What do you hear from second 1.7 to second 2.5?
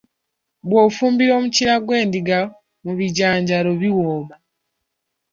gw’endiga